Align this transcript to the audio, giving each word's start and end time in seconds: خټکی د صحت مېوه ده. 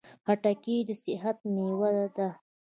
خټکی 0.25 0.75
د 0.87 0.89
صحت 1.03 1.37
مېوه 1.53 1.91
ده. 2.15 2.29